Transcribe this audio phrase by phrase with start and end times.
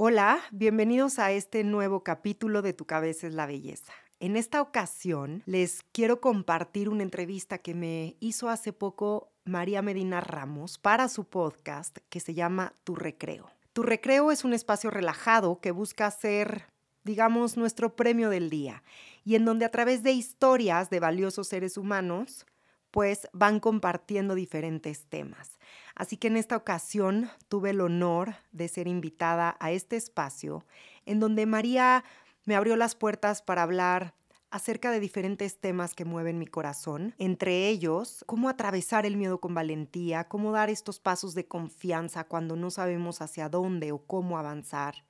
[0.00, 3.92] Hola, bienvenidos a este nuevo capítulo de Tu cabeza es la belleza.
[4.20, 10.20] En esta ocasión les quiero compartir una entrevista que me hizo hace poco María Medina
[10.20, 13.50] Ramos para su podcast que se llama Tu Recreo.
[13.72, 16.66] Tu Recreo es un espacio relajado que busca ser,
[17.02, 18.84] digamos, nuestro premio del día
[19.24, 22.46] y en donde a través de historias de valiosos seres humanos,
[22.92, 25.58] pues van compartiendo diferentes temas.
[25.98, 30.64] Así que en esta ocasión tuve el honor de ser invitada a este espacio
[31.04, 32.04] en donde María
[32.44, 34.14] me abrió las puertas para hablar
[34.50, 39.54] acerca de diferentes temas que mueven mi corazón, entre ellos cómo atravesar el miedo con
[39.54, 45.04] valentía, cómo dar estos pasos de confianza cuando no sabemos hacia dónde o cómo avanzar,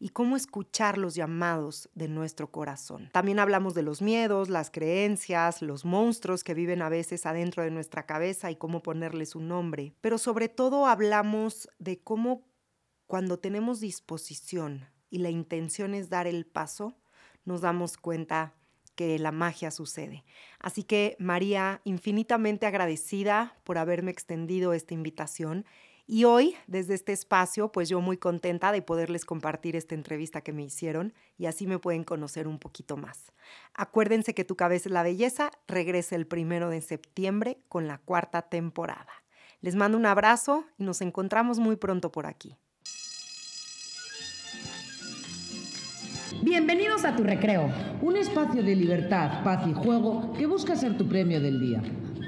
[0.00, 3.10] y cómo escuchar los llamados de nuestro corazón.
[3.12, 7.70] También hablamos de los miedos, las creencias, los monstruos que viven a veces adentro de
[7.70, 9.94] nuestra cabeza y cómo ponerles un nombre.
[10.00, 12.48] Pero sobre todo hablamos de cómo
[13.06, 16.96] cuando tenemos disposición y la intención es dar el paso,
[17.44, 18.54] nos damos cuenta
[18.94, 20.24] que la magia sucede.
[20.58, 25.66] Así que María, infinitamente agradecida por haberme extendido esta invitación
[26.12, 30.52] y hoy, desde este espacio, pues yo muy contenta de poderles compartir esta entrevista que
[30.52, 33.32] me hicieron y así me pueden conocer un poquito más.
[33.74, 38.42] Acuérdense que Tu cabeza es la belleza regresa el primero de septiembre con la cuarta
[38.42, 39.12] temporada.
[39.60, 42.56] Les mando un abrazo y nos encontramos muy pronto por aquí.
[46.42, 51.08] Bienvenidos a Tu Recreo, un espacio de libertad, paz y juego que busca ser tu
[51.08, 51.82] premio del día.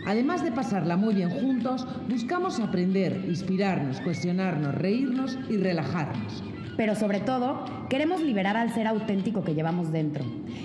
[0.05, 6.43] Además de pasarla muy bien juntos, buscamos aprender, inspirarnos, cuestionarnos, reírnos y relajarnos.
[6.77, 10.25] Pero sobre todo, queremos liberar al ser auténtico que llevamos dentro,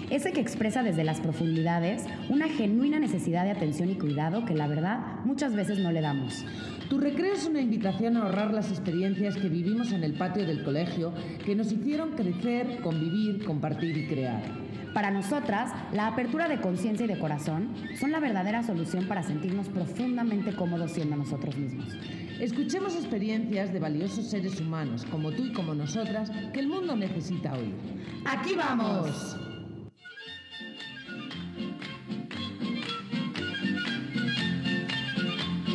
[0.09, 4.67] ese que expresa desde las profundidades una genuina necesidad de atención y cuidado que la
[4.67, 6.45] verdad muchas veces no le damos.
[6.89, 10.63] Tu recreo es una invitación a ahorrar las experiencias que vivimos en el patio del
[10.63, 11.13] colegio
[11.45, 14.66] que nos hicieron crecer, convivir, compartir y crear.
[14.97, 19.69] Para nosotras, la apertura de conciencia y de corazón son la verdadera solución para sentirnos
[19.69, 21.95] profundamente cómodos siendo nosotros mismos.
[22.39, 27.53] Escuchemos experiencias de valiosos seres humanos, como tú y como nosotras, que el mundo necesita
[27.53, 27.75] oír.
[28.25, 29.37] ¡Aquí vamos!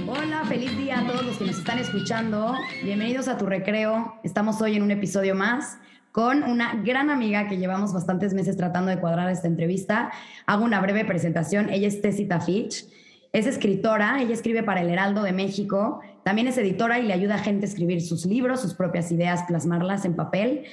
[0.09, 2.56] Hola, feliz día a todos los que nos están escuchando.
[2.82, 4.19] Bienvenidos a tu recreo.
[4.25, 5.78] Estamos hoy en un episodio más
[6.12, 10.12] con una gran amiga que llevamos bastantes meses tratando de cuadrar esta entrevista.
[10.47, 11.71] Hago una breve presentación.
[11.71, 12.84] Ella es Tessita Fitch.
[13.33, 17.37] Es escritora, ella escribe para El Heraldo de México, también es editora y le ayuda
[17.37, 20.65] a gente a escribir sus libros, sus propias ideas, plasmarlas en papel.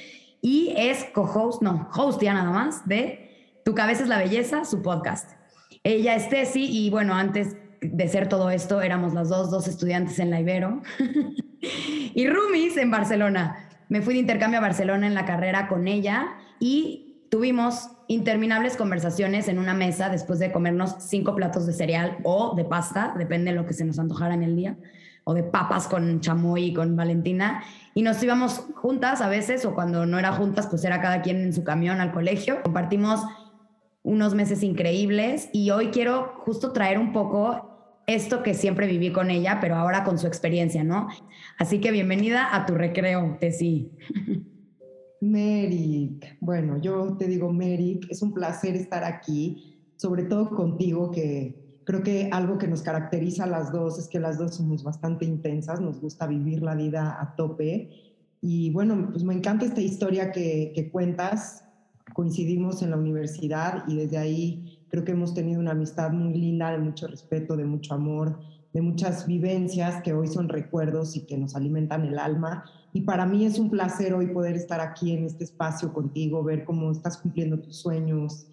[0.42, 4.82] Y es co-host, no, host ya nada más, de Tu cabeza es la belleza, su
[4.82, 5.32] podcast.
[5.84, 10.20] Ella es Tessie y bueno, antes de ser todo esto, éramos las dos, dos estudiantes
[10.20, 10.82] en la Ibero
[12.14, 16.28] y roomies en Barcelona me fui de intercambio a Barcelona en la carrera con ella
[16.60, 22.56] y tuvimos interminables conversaciones en una mesa después de comernos cinco platos de cereal o
[22.56, 24.78] de pasta, depende de lo que se nos antojara en el día,
[25.24, 27.64] o de papas con chamoy y con Valentina.
[27.94, 31.42] Y nos íbamos juntas a veces, o cuando no era juntas, pues era cada quien
[31.42, 32.64] en su camión al colegio.
[32.64, 33.22] Compartimos
[34.02, 37.69] unos meses increíbles y hoy quiero justo traer un poco
[38.10, 41.08] esto que siempre viví con ella, pero ahora con su experiencia, ¿no?
[41.60, 43.92] Así que bienvenida a tu recreo, Tessy.
[45.22, 51.82] Merrick, bueno, yo te digo, Merrick, es un placer estar aquí, sobre todo contigo, que
[51.84, 55.26] creo que algo que nos caracteriza a las dos es que las dos somos bastante
[55.26, 57.90] intensas, nos gusta vivir la vida a tope.
[58.42, 61.64] Y bueno, pues me encanta esta historia que, que cuentas.
[62.14, 66.72] Coincidimos en la universidad y desde ahí Creo que hemos tenido una amistad muy linda,
[66.72, 68.40] de mucho respeto, de mucho amor,
[68.74, 72.64] de muchas vivencias que hoy son recuerdos y que nos alimentan el alma.
[72.94, 76.66] Y para mí es un placer hoy poder estar aquí en este espacio contigo, ver
[76.66, 78.48] cómo estás cumpliendo tus sueños,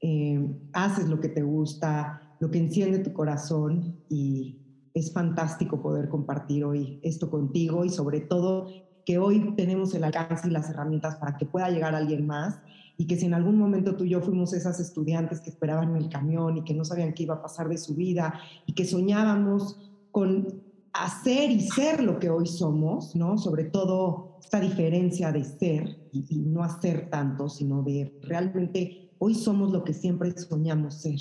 [0.00, 0.40] eh,
[0.72, 4.58] haces lo que te gusta, lo que enciende tu corazón y
[4.94, 8.68] es fantástico poder compartir hoy esto contigo y sobre todo
[9.04, 12.60] que hoy tenemos el alcance y las herramientas para que pueda llegar alguien más
[13.00, 16.10] y que si en algún momento tú y yo fuimos esas estudiantes que esperaban el
[16.10, 19.78] camión y que no sabían qué iba a pasar de su vida y que soñábamos
[20.10, 20.60] con
[20.92, 23.38] hacer y ser lo que hoy somos, ¿no?
[23.38, 29.34] Sobre todo esta diferencia de ser y, y no hacer tanto, sino de realmente hoy
[29.34, 31.20] somos lo que siempre soñamos ser.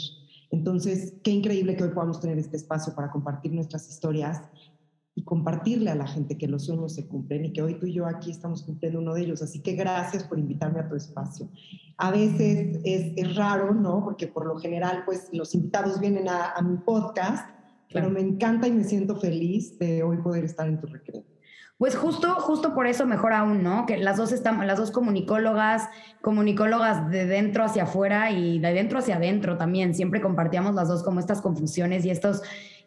[0.52, 4.42] Entonces, qué increíble que hoy podamos tener este espacio para compartir nuestras historias
[5.16, 7.94] y compartirle a la gente que los sueños se cumplen y que hoy tú y
[7.94, 9.42] yo aquí estamos cumpliendo uno de ellos.
[9.42, 11.50] Así que gracias por invitarme a tu espacio.
[11.98, 14.04] A veces es, es raro, ¿no?
[14.04, 17.50] Porque por lo general, pues los invitados vienen a, a mi podcast,
[17.92, 21.24] pero me encanta y me siento feliz de hoy poder estar en tu recreo.
[21.80, 23.86] Pues justo, justo por eso mejor aún, ¿no?
[23.86, 25.88] Que las dos están, las dos comunicólogas,
[26.22, 29.96] comunicólogas de dentro hacia afuera y de dentro hacia adentro también.
[29.96, 32.42] Siempre compartíamos las dos como estas confusiones y estos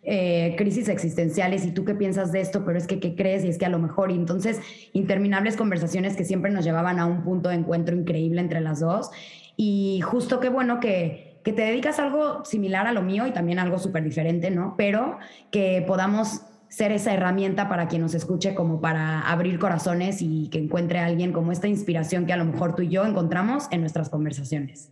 [0.05, 3.49] eh, crisis existenciales y tú qué piensas de esto, pero es que qué crees y
[3.49, 4.11] es que a lo mejor.
[4.11, 4.61] Y entonces,
[4.93, 9.11] interminables conversaciones que siempre nos llevaban a un punto de encuentro increíble entre las dos.
[9.57, 13.59] Y justo qué bueno que, que te dedicas algo similar a lo mío y también
[13.59, 14.75] algo súper diferente, ¿no?
[14.77, 15.19] Pero
[15.51, 20.59] que podamos ser esa herramienta para quien nos escuche, como para abrir corazones y que
[20.59, 23.83] encuentre a alguien como esta inspiración que a lo mejor tú y yo encontramos en
[23.83, 24.91] nuestras conversaciones.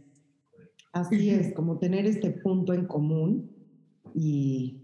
[0.93, 3.51] Así es, como tener este punto en común
[4.15, 4.80] y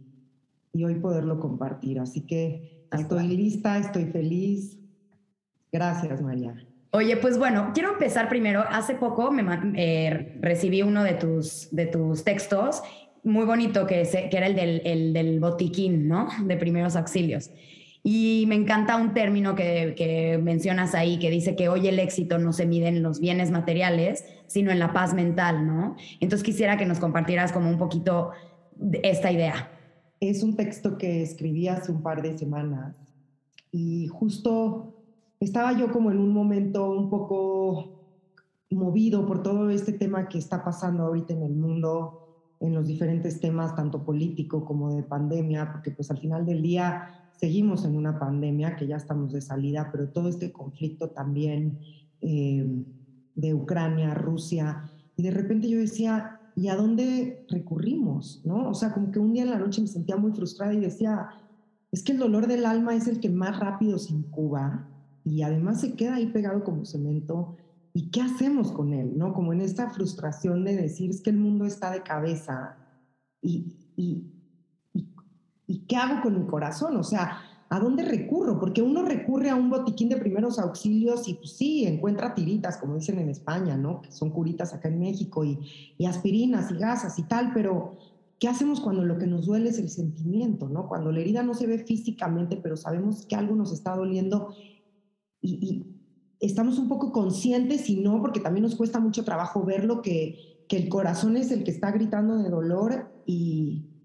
[0.76, 1.98] y hoy poderlo compartir.
[1.98, 4.78] Así que estoy lista, estoy feliz.
[5.72, 6.54] Gracias, María.
[6.90, 8.64] Oye, pues bueno, quiero empezar primero.
[8.68, 9.42] Hace poco me
[9.76, 12.82] eh, recibí uno de tus, de tus textos,
[13.22, 16.28] muy bonito, que, que era el del, el del botiquín, ¿no?
[16.44, 17.50] De primeros auxilios.
[18.02, 22.38] Y me encanta un término que, que, mencionas ahí, que dice que hoy el éxito
[22.38, 25.96] no se mide en los bienes materiales, sino en la paz mental, ¿no?
[26.20, 28.30] Entonces quisiera que nos compartieras como un poquito
[29.02, 29.75] esta idea
[30.20, 32.96] es un texto que escribí hace un par de semanas
[33.70, 34.94] y justo
[35.40, 37.96] estaba yo como en un momento un poco
[38.70, 43.40] movido por todo este tema que está pasando ahorita en el mundo, en los diferentes
[43.40, 48.18] temas, tanto político como de pandemia, porque pues al final del día seguimos en una
[48.18, 51.78] pandemia, que ya estamos de salida, pero todo este conflicto también
[52.20, 52.66] eh,
[53.34, 58.40] de Ucrania, Rusia, y de repente yo decía, ¿y a dónde recurrimos?
[58.44, 58.70] ¿no?
[58.70, 61.28] O sea, como que un día en la noche me sentía muy frustrada y decía,
[61.92, 64.88] es que el dolor del alma es el que más rápido se incuba
[65.22, 67.56] y además se queda ahí pegado como cemento.
[67.92, 69.16] ¿Y qué hacemos con él?
[69.16, 69.34] ¿no?
[69.34, 72.76] Como en esta frustración de decir, es que el mundo está de cabeza
[73.42, 74.32] y, y,
[74.94, 75.08] y,
[75.66, 76.96] y ¿qué hago con mi corazón?
[76.96, 77.38] O sea,
[77.68, 78.58] ¿a dónde recurro?
[78.58, 82.94] Porque uno recurre a un botiquín de primeros auxilios y pues sí, encuentra tiritas, como
[82.94, 84.02] dicen en España, ¿no?
[84.02, 85.58] Que son curitas acá en México y,
[86.06, 87.96] aspirinas y gasas y tal, pero
[88.38, 90.88] ¿qué hacemos cuando lo que nos duele es el sentimiento, ¿no?
[90.88, 94.54] Cuando la herida no se ve físicamente, pero sabemos que algo nos está doliendo
[95.40, 95.96] y, y
[96.40, 100.76] estamos un poco conscientes y no, porque también nos cuesta mucho trabajo verlo, que, que
[100.76, 103.95] el corazón es el que está gritando de dolor y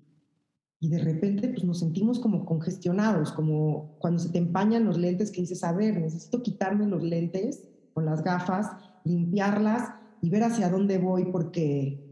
[0.84, 5.30] y de repente pues nos sentimos como congestionados, como cuando se te empañan los lentes
[5.30, 7.64] que dices, a ver, necesito quitarme los lentes
[7.94, 8.72] con las gafas,
[9.06, 9.94] limpiarlas
[10.24, 12.04] y ver hacia dónde voy porque,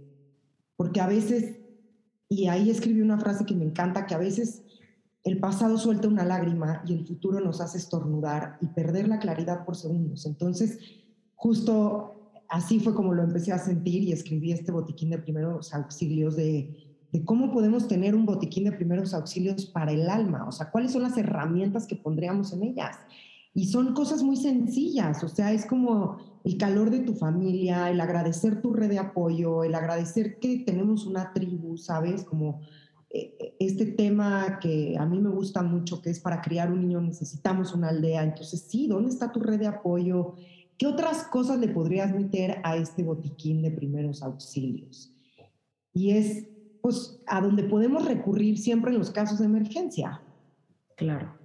[0.78, 1.58] porque a veces,
[2.30, 4.62] y ahí escribí una frase que me encanta, que a veces
[5.24, 9.66] el pasado suelta una lágrima y el futuro nos hace estornudar y perder la claridad
[9.66, 10.28] por segundos.
[10.28, 10.78] Entonces,
[11.34, 16.36] justo así fue como lo empecé a sentir y escribí este botiquín de primeros auxilios
[16.36, 20.70] de de cómo podemos tener un botiquín de primeros auxilios para el alma, o sea,
[20.70, 22.98] cuáles son las herramientas que pondríamos en ellas.
[23.54, 28.00] Y son cosas muy sencillas, o sea, es como el calor de tu familia, el
[28.00, 32.24] agradecer tu red de apoyo, el agradecer que tenemos una tribu, ¿sabes?
[32.24, 32.62] Como
[33.10, 36.82] eh, eh, este tema que a mí me gusta mucho, que es para criar un
[36.82, 38.24] niño necesitamos una aldea.
[38.24, 40.36] Entonces, sí, ¿dónde está tu red de apoyo?
[40.78, 45.12] ¿Qué otras cosas le podrías meter a este botiquín de primeros auxilios?
[45.92, 46.48] Y es
[46.82, 50.22] pues a donde podemos recurrir siempre en los casos de emergencia.
[50.96, 51.38] Claro.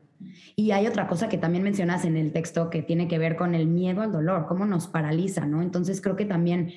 [0.56, 3.54] Y hay otra cosa que también mencionas en el texto que tiene que ver con
[3.54, 5.62] el miedo al dolor, cómo nos paraliza, ¿no?
[5.62, 6.72] Entonces creo que también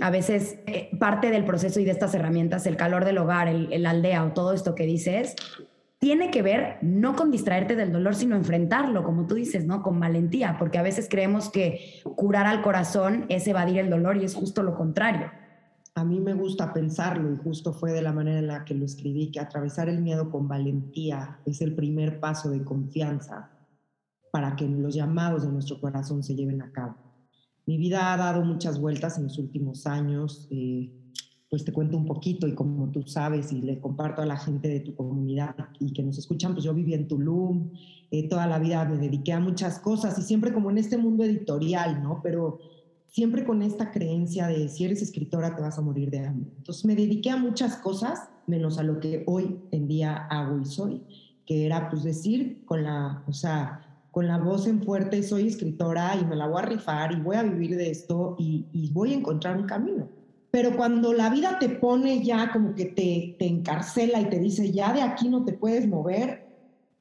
[0.00, 3.72] a veces eh, parte del proceso y de estas herramientas, el calor del hogar, el,
[3.72, 5.34] el, aldea o todo esto que dices,
[5.98, 9.82] tiene que ver no con distraerte del dolor, sino enfrentarlo, como tú dices, ¿no?
[9.82, 14.24] Con valentía, porque a veces creemos que curar al corazón es evadir el dolor y
[14.24, 15.30] es justo lo contrario
[15.96, 18.84] a mí me gusta pensarlo y justo fue de la manera en la que lo
[18.84, 23.50] escribí, que atravesar el miedo con valentía es el primer paso de confianza
[24.30, 26.96] para que los llamados de nuestro corazón se lleven a cabo.
[27.64, 30.92] Mi vida ha dado muchas vueltas en los últimos años, eh,
[31.48, 34.68] pues te cuento un poquito y como tú sabes y le comparto a la gente
[34.68, 37.70] de tu comunidad y que nos escuchan, pues yo viví en Tulum,
[38.10, 41.24] eh, toda la vida me dediqué a muchas cosas y siempre como en este mundo
[41.24, 42.20] editorial, ¿no?
[42.22, 42.58] Pero
[43.16, 46.50] siempre con esta creencia de si eres escritora te vas a morir de hambre.
[46.58, 50.66] Entonces me dediqué a muchas cosas, menos a lo que hoy en día hago y
[50.66, 51.02] soy,
[51.46, 56.14] que era pues decir con la, o sea, con la voz en fuerte, soy escritora
[56.20, 59.16] y me la voy a rifar y voy a vivir de esto y, voy a
[59.16, 60.10] encontrar un camino.
[60.50, 64.72] Pero cuando la vida te pone ya como que te, te encarcela y te dice,
[64.72, 66.48] ya de aquí no te puedes mover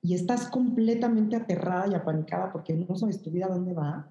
[0.01, 4.07] y estás completamente aterrada y apanicada porque no sabes tu vida dónde va,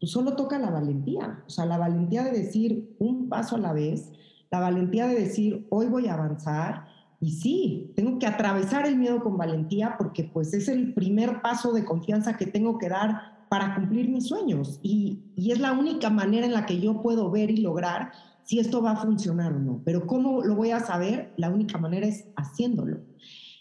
[0.00, 3.72] pues solo toca la valentía, o sea, la valentía de decir un paso a la
[3.72, 4.12] vez,
[4.50, 6.86] la valentía de decir, hoy voy a avanzar
[7.20, 11.72] Y sí, tengo que atravesar el miedo con valentía porque pues es el primer paso
[11.72, 14.78] de confianza que tengo que dar para cumplir mis sueños.
[14.82, 18.12] Y, y es la única manera en la que yo puedo ver y lograr
[18.44, 19.82] si esto va a funcionar o no.
[19.84, 21.32] Pero ¿cómo lo voy a saber?
[21.36, 23.00] La única manera es haciéndolo.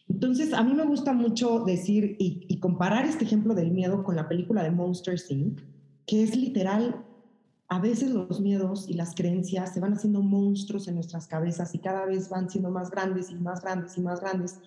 [0.08, 4.16] Entonces, a mí me gusta mucho decir y, y comparar este ejemplo del miedo con
[4.16, 5.62] la película de Monsters Inc.,
[6.08, 7.06] que es literal
[7.68, 11.80] a veces los miedos y las creencias se van haciendo monstruos en nuestras cabezas y
[11.80, 14.58] cada vez van siendo más grandes y más grandes y más grandes.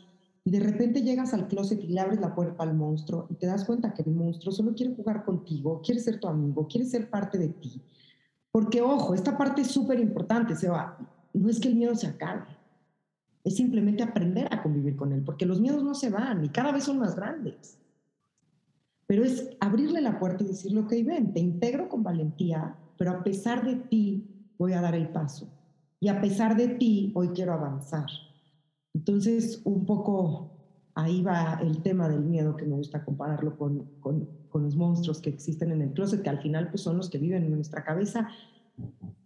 [0.45, 3.47] Y de repente llegas al closet y le abres la puerta al monstruo y te
[3.47, 7.09] das cuenta que el monstruo solo quiere jugar contigo, quiere ser tu amigo, quiere ser
[7.09, 7.81] parte de ti.
[8.53, 10.99] Porque, ojo, esta parte es súper importante, Seba.
[11.33, 12.45] No es que el miedo se acabe,
[13.45, 16.73] es simplemente aprender a convivir con él, porque los miedos no se van y cada
[16.73, 17.80] vez son más grandes.
[19.11, 23.25] Pero es abrirle la puerta y decirle, ok, ven, te integro con valentía, pero a
[23.25, 24.25] pesar de ti
[24.57, 25.49] voy a dar el paso.
[25.99, 28.07] Y a pesar de ti hoy quiero avanzar.
[28.95, 30.53] Entonces, un poco
[30.95, 35.21] ahí va el tema del miedo, que me gusta compararlo con, con, con, los monstruos
[35.21, 37.83] que existen en el closet, que al final pues, son los que viven en nuestra
[37.83, 38.29] cabeza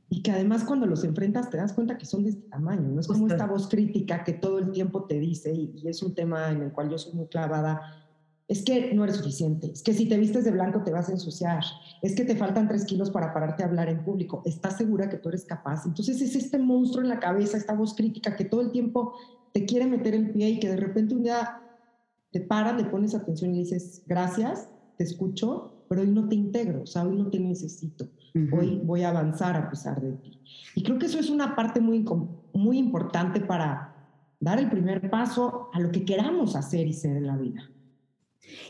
[0.08, 2.88] y que además cuando los enfrentas te das cuenta que son de este tamaño.
[2.88, 6.02] No es como esta voz crítica que todo el tiempo te dice, y, y es
[6.02, 8.03] un tema en el cual yo soy muy clavada,
[8.46, 11.12] es que no eres suficiente, es que si te vistes de blanco te vas a
[11.12, 11.64] ensuciar,
[12.02, 15.16] es que te faltan tres kilos para pararte a hablar en público, estás segura que
[15.16, 15.86] tú eres capaz.
[15.86, 19.14] Entonces es este monstruo en la cabeza, esta voz crítica que todo el tiempo
[19.52, 21.60] te quiere meter el pie y que de repente un día
[22.32, 26.34] te paras, le pones atención y le dices, gracias, te escucho, pero hoy no te
[26.34, 28.08] integro, o sea, hoy no te necesito,
[28.52, 30.42] hoy voy a avanzar a pesar de ti.
[30.74, 32.04] Y creo que eso es una parte muy,
[32.52, 33.94] muy importante para
[34.40, 37.70] dar el primer paso a lo que queramos hacer y ser en la vida.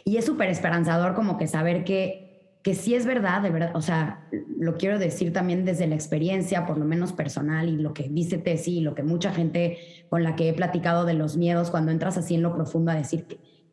[0.05, 3.83] Y es súper esperanzador como que saber que, que sí es verdad, de verdad, o
[3.83, 4.29] sea,
[4.59, 8.39] lo quiero decir también desde la experiencia, por lo menos personal, y lo que dice
[8.39, 9.79] Tessy, y lo que mucha gente
[10.09, 12.95] con la que he platicado de los miedos, cuando entras así en lo profundo a
[12.95, 13.27] decir,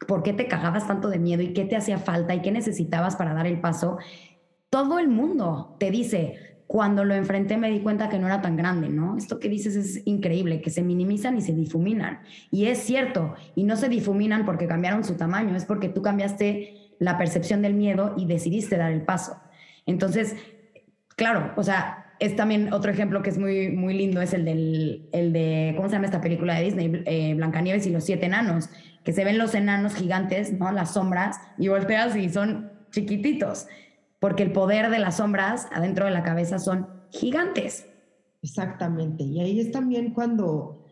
[0.08, 3.15] ¿por qué te cagabas tanto de miedo y qué te hacía falta y qué necesitabas
[3.15, 3.98] para dar el paso?
[4.70, 8.55] Todo el mundo te dice, cuando lo enfrenté me di cuenta que no era tan
[8.55, 9.17] grande, ¿no?
[9.17, 12.21] Esto que dices es increíble, que se minimizan y se difuminan.
[12.49, 16.93] Y es cierto, y no se difuminan porque cambiaron su tamaño, es porque tú cambiaste
[16.97, 19.35] la percepción del miedo y decidiste dar el paso.
[19.85, 20.37] Entonces,
[21.17, 25.09] claro, o sea, es también otro ejemplo que es muy, muy lindo, es el, del,
[25.11, 27.03] el de, ¿cómo se llama esta película de Disney?
[27.05, 28.69] Eh, Blancanieves y los siete enanos,
[29.03, 30.71] que se ven los enanos gigantes, ¿no?
[30.71, 33.67] Las sombras, y volteas y son chiquititos
[34.21, 37.87] porque el poder de las sombras adentro de la cabeza son gigantes.
[38.43, 40.85] Exactamente, y ahí es también cuando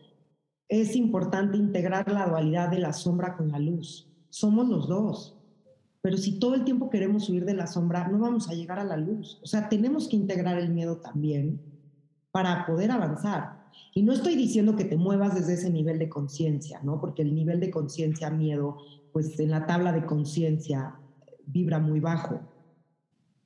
[0.68, 4.08] es importante integrar la dualidad de la sombra con la luz.
[4.30, 5.38] Somos los dos,
[6.02, 8.84] pero si todo el tiempo queremos huir de la sombra, no vamos a llegar a
[8.84, 9.38] la luz.
[9.44, 11.60] O sea, tenemos que integrar el miedo también
[12.32, 13.60] para poder avanzar.
[13.94, 17.00] Y no estoy diciendo que te muevas desde ese nivel de conciencia, ¿no?
[17.00, 18.78] Porque el nivel de conciencia, miedo,
[19.12, 20.96] pues en la tabla de conciencia
[21.46, 22.40] vibra muy bajo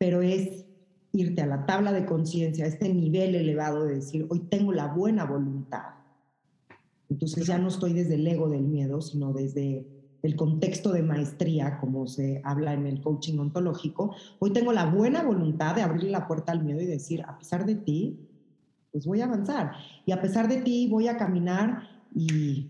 [0.04, 0.66] pero es
[1.12, 4.88] irte a la tabla de conciencia, a este nivel elevado de decir, hoy tengo la
[4.88, 5.94] buena voluntad.
[7.08, 9.86] Entonces ya no estoy desde el ego del miedo, sino desde
[10.20, 14.14] el contexto de maestría, como se habla en el coaching ontológico.
[14.40, 17.64] Hoy tengo la buena voluntad de abrir la puerta al miedo y decir, a pesar
[17.64, 18.28] de ti,
[18.92, 19.72] pues voy a avanzar.
[20.04, 22.68] Y a pesar de ti, voy a caminar y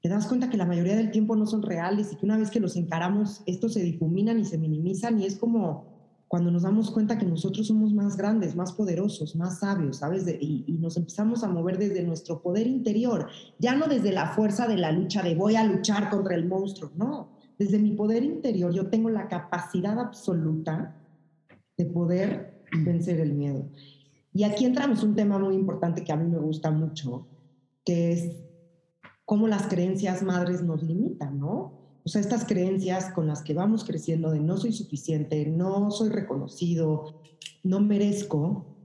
[0.00, 2.52] te das cuenta que la mayoría del tiempo no son reales y que una vez
[2.52, 5.95] que los encaramos, estos se difuminan y se minimizan y es como
[6.28, 10.26] cuando nos damos cuenta que nosotros somos más grandes, más poderosos, más sabios, ¿sabes?
[10.40, 13.28] y, y, nos empezamos a mover desde nuestro poder interior,
[13.58, 16.90] ya no desde la fuerza de la lucha de voy a luchar contra el monstruo,
[16.96, 17.28] no,
[17.58, 20.96] desde mi poder interior yo tengo la capacidad absoluta
[21.76, 23.68] de poder vencer el miedo.
[24.32, 27.26] Y aquí entramos un tema muy importante que a mí me gusta mucho,
[27.84, 28.32] que es
[29.24, 31.75] cómo las creencias madres nos limitan, ¿no?
[32.06, 36.08] O sea, estas creencias con las que vamos creciendo de no soy suficiente, no soy
[36.08, 37.20] reconocido,
[37.64, 38.76] no merezco,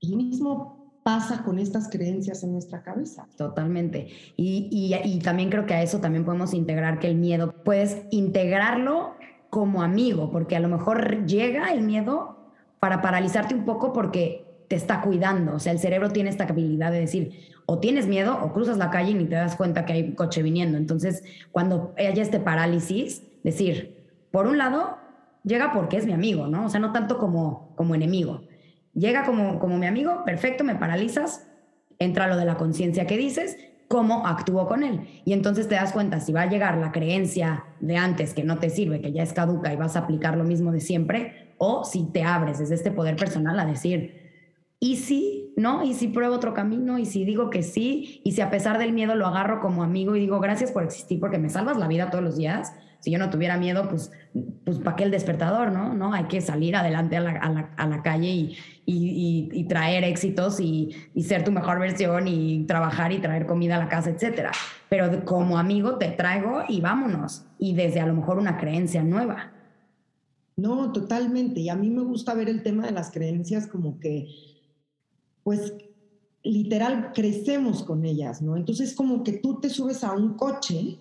[0.00, 3.28] pues lo mismo pasa con estas creencias en nuestra cabeza.
[3.36, 4.08] Totalmente.
[4.36, 8.02] Y, y, y, también creo que a eso también podemos integrar que el miedo, puedes
[8.10, 9.12] integrarlo
[9.48, 12.50] como amigo, porque a lo mejor llega el miedo
[12.80, 15.54] para paralizarte un poco porque te está cuidando.
[15.54, 18.90] O sea, el cerebro tiene esta habilidad de decir, o tienes miedo o cruzas la
[18.90, 20.78] calle y ni te das cuenta que hay un coche viniendo.
[20.78, 24.98] Entonces, cuando haya este parálisis, decir, por un lado,
[25.44, 26.66] llega porque es mi amigo, ¿no?
[26.66, 28.42] O sea, no tanto como, como enemigo.
[28.94, 31.46] Llega como, como mi amigo, perfecto, me paralizas,
[31.98, 33.56] entra lo de la conciencia que dices,
[33.88, 35.00] cómo actúo con él.
[35.24, 38.58] Y entonces te das cuenta si va a llegar la creencia de antes que no
[38.58, 41.84] te sirve, que ya es caduca y vas a aplicar lo mismo de siempre, o
[41.84, 44.23] si te abres desde este poder personal a decir,
[44.84, 45.82] ¿y si, no?
[45.82, 46.98] ¿Y si pruebo otro camino?
[46.98, 48.20] ¿Y si digo que sí?
[48.22, 51.18] ¿Y si a pesar del miedo lo agarro como amigo y digo, gracias por existir
[51.18, 52.74] porque me salvas la vida todos los días?
[53.00, 54.12] Si yo no tuviera miedo, pues,
[54.62, 55.94] pues ¿para qué el despertador, no?
[55.94, 56.12] ¿No?
[56.12, 60.04] Hay que salir adelante a la, a la, a la calle y, y, y, traer
[60.04, 64.52] éxitos y, ser tu mejor versión y trabajar y traer comida a la casa, etcétera.
[64.90, 67.46] Pero como amigo te traigo y vámonos.
[67.58, 69.50] Y desde a lo mejor una creencia nueva.
[70.56, 71.60] No, totalmente.
[71.60, 74.28] Y a mí me gusta ver el tema de las creencias como que,
[75.44, 75.74] pues,
[76.42, 78.56] literal, crecemos con ellas, ¿no?
[78.56, 80.98] Entonces, como que tú te subes a un coche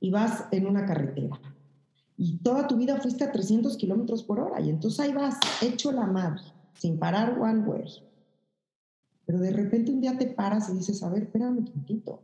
[0.00, 1.38] y vas en una carretera.
[2.16, 4.60] Y toda tu vida fuiste a 300 kilómetros por hora.
[4.60, 6.42] Y entonces ahí vas, hecho la madre,
[6.74, 7.84] sin parar one way.
[9.26, 12.20] Pero de repente un día te paras y dices, a ver, espérame un poquito.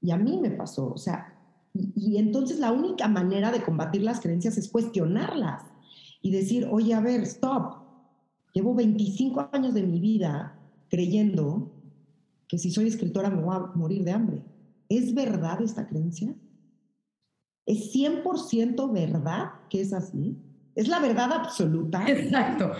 [0.00, 1.38] Y a mí me pasó, o sea,
[1.74, 5.62] y, y, entonces la única manera de combatir las creencias es cuestionarlas
[6.20, 7.81] y decir, oye, a ver, stop.
[8.52, 11.72] Llevo 25 años de mi vida creyendo
[12.48, 14.42] que si soy escritora me voy a morir de hambre.
[14.88, 16.34] ¿Es verdad esta creencia?
[17.64, 20.36] ¿Es 100% verdad que es así?
[20.74, 22.04] ¿Es la verdad absoluta?
[22.06, 22.72] Exacto.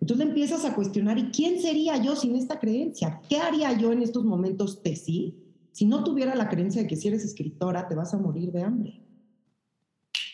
[0.00, 3.20] Entonces empiezas a cuestionar, ¿y quién sería yo sin esta creencia?
[3.28, 5.34] ¿Qué haría yo en estos momentos de sí
[5.72, 8.62] si no tuviera la creencia de que si eres escritora te vas a morir de
[8.62, 9.02] hambre?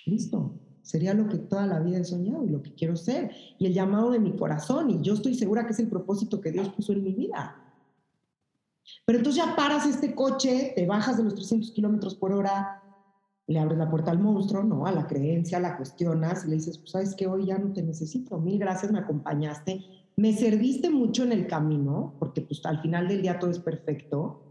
[0.06, 0.54] Listo.
[0.90, 3.30] Sería lo que toda la vida he soñado y lo que quiero ser.
[3.60, 4.90] Y el llamado de mi corazón.
[4.90, 7.54] Y yo estoy segura que es el propósito que Dios puso en mi vida.
[9.06, 12.82] Pero entonces ya paras este coche, te bajas de los 300 kilómetros por hora,
[13.46, 14.84] le abres la puerta al monstruo, ¿no?
[14.84, 17.84] A la creencia, la cuestionas y le dices, pues sabes que hoy ya no te
[17.84, 19.84] necesito, mil gracias, me acompañaste,
[20.16, 24.42] me serviste mucho en el camino, porque pues al final del día todo es perfecto,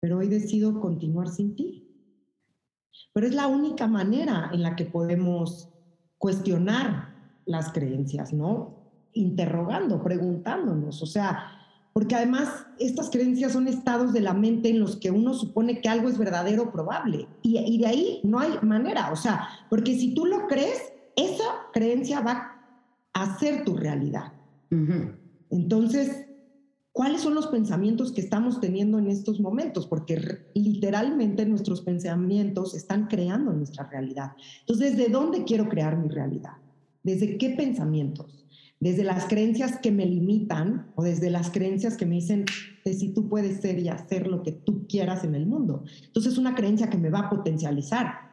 [0.00, 1.79] pero hoy decido continuar sin ti.
[3.12, 5.68] Pero es la única manera en la que podemos
[6.18, 7.14] cuestionar
[7.46, 8.76] las creencias, ¿no?
[9.12, 11.60] Interrogando, preguntándonos, o sea,
[11.92, 15.88] porque además estas creencias son estados de la mente en los que uno supone que
[15.88, 17.26] algo es verdadero o probable.
[17.42, 22.20] Y, de ahí no hay manera, o sea, porque si tú lo crees, esa creencia
[22.20, 22.62] va
[23.12, 24.32] a ser tu realidad.
[25.50, 26.29] Entonces,
[26.92, 29.86] ¿cuáles son los pensamientos que estamos teniendo en estos momentos?
[29.86, 34.32] Porque literalmente nuestros pensamientos están creando nuestra realidad.
[34.60, 36.54] Entonces, ¿desde dónde quiero crear mi realidad?
[37.02, 38.40] ¿Desde qué pensamientos?
[38.80, 42.46] desde las creencias que me limitan o desde las creencias que me dicen
[42.82, 45.84] de si tú puedes ser y hacer lo que tú quieras en el mundo.
[46.06, 48.30] Entonces es una creencia que me va a potencializar.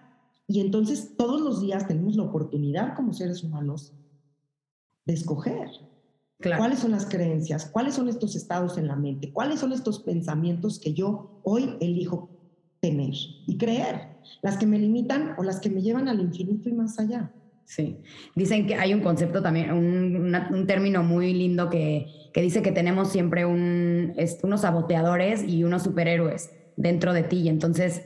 [0.47, 3.93] Y entonces todos los días tenemos la oportunidad como seres humanos
[5.05, 5.69] de escoger.
[6.39, 7.65] ¿Cuáles son las creencias?
[7.65, 9.31] ¿Cuáles son estos estados en la mente?
[9.31, 12.29] ¿Cuáles son estos pensamientos que yo hoy elijo
[12.79, 13.13] tener
[13.47, 14.17] y creer?
[14.43, 17.31] Las que me limitan o las que me llevan al infinito y más allá.
[17.65, 17.97] Sí,
[18.35, 22.71] dicen que hay un concepto también, un, un término muy lindo que, que, dice que
[22.71, 27.39] tenemos siempre un, unos saboteadores y unos superhéroes dentro de ti.
[27.39, 28.03] Y entonces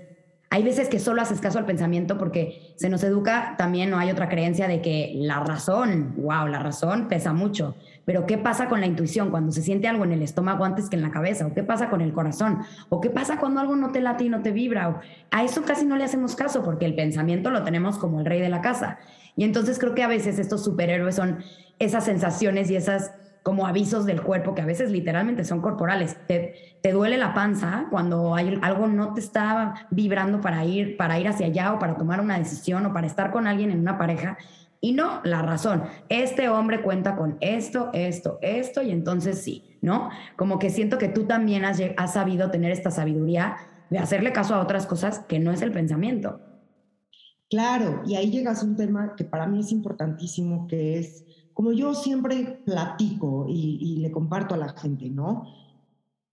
[0.50, 4.10] hay veces que solo haces caso al pensamiento porque se nos educa también, no hay
[4.10, 7.76] otra creencia de que la razón, wow, la razón pesa mucho.
[8.06, 10.96] Pero ¿qué pasa con la intuición cuando se siente algo en el estómago antes que
[10.96, 11.46] en la cabeza?
[11.46, 12.60] ¿O qué pasa con el corazón?
[12.90, 15.02] ¿O qué pasa cuando algo no te late y no te vibra?
[15.32, 18.42] a eso casi no le hacemos caso porque el pensamiento lo tenemos como el rey
[18.42, 19.00] de la casa.
[19.36, 21.44] Y entonces creo que a veces estos superhéroes son
[21.80, 23.12] esas sensaciones y esas
[23.44, 26.16] como avisos del cuerpo que a veces literalmente son corporales.
[26.28, 31.20] Te, te, duele la panza cuando hay, algo no te está vibrando para ir, para
[31.20, 33.98] ir hacia allá o para tomar una decisión o para estar con alguien en una
[33.98, 34.38] pareja.
[34.84, 40.10] Y no, la razón, este hombre cuenta con esto, esto, esto, y entonces sí, ¿no?
[40.36, 43.58] Como que siento que tú también has, has sabido tener esta sabiduría
[43.92, 46.40] de hacerle caso a otras cosas que no es el pensamiento.
[47.48, 51.74] Claro, y ahí llegas a un tema que para mí es importantísimo, que es, como
[51.74, 55.44] yo siempre platico y, le comparto a la gente, ¿no?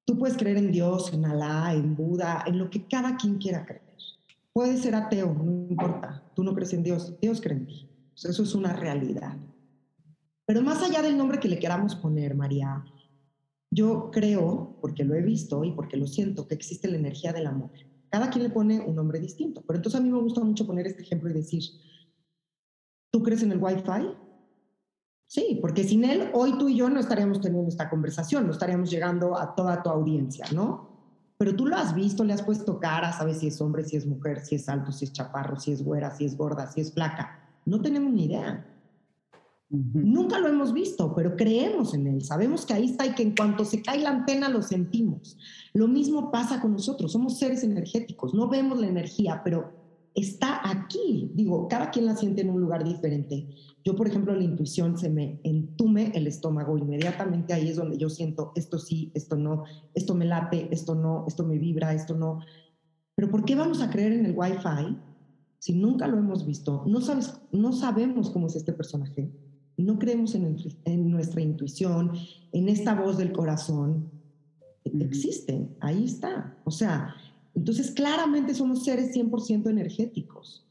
[0.06, 3.66] Tú puedes creer en Dios, en Alá, en Buda, en lo que cada quien quiera
[3.66, 3.82] creer.
[4.52, 6.22] Puedes ser ateo, no importa.
[6.34, 7.88] Tú no crees en Dios, Dios cree en ti.
[8.24, 9.36] Eso es una realidad.
[10.46, 12.84] Pero más allá del nombre que le queramos poner, María,
[13.70, 17.46] yo creo, porque lo he visto y porque lo siento, que existe la energía del
[17.46, 17.70] amor.
[18.10, 19.62] Cada quien le pone un nombre distinto.
[19.66, 21.62] Pero entonces a mí me gusta mucho poner este ejemplo y decir,
[23.10, 24.16] ¿tú crees en el Wi-Fi?
[25.26, 28.90] Sí, porque sin él, hoy tú y yo no estaríamos teniendo esta conversación, no estaríamos
[28.90, 30.88] llegando a toda tu audiencia, ¿no?
[31.36, 34.06] Pero tú lo has visto, le has puesto cara, sabes si es hombre, si es
[34.06, 36.94] mujer, si es alto, si es chaparro, si es güera, si es gorda, si es
[36.94, 37.47] flaca.
[37.68, 38.64] No tenemos ni idea.
[39.70, 42.24] Nunca lo hemos visto, pero creemos en él.
[42.24, 45.36] Sabemos que ahí está y que en cuanto se cae la antena lo sentimos.
[45.74, 47.12] Lo mismo pasa con nosotros.
[47.12, 48.32] Somos seres energéticos.
[48.32, 49.70] No vemos la energía, pero
[50.14, 51.30] está aquí.
[51.34, 53.46] Digo, cada quien la siente en un lugar diferente.
[53.84, 56.78] Yo, por ejemplo, la intuición se me entume el estómago.
[56.78, 61.26] Inmediatamente ahí es donde yo siento esto sí, esto no, esto me late, esto no,
[61.28, 62.40] esto me vibra, esto no.
[63.14, 65.07] Pero ¿por qué vamos a creer en el Wi-Fi
[65.58, 66.84] si nunca lo hemos visto?
[66.86, 69.30] No, sabes, no sabemos cómo es este personaje.
[69.76, 72.12] No creemos en, en nuestra intuición,
[72.52, 74.10] en esta voz del corazón.
[74.84, 76.56] Existe, ahí está.
[76.64, 77.14] O sea,
[77.54, 80.64] entonces claramente somos seres 100% energéticos.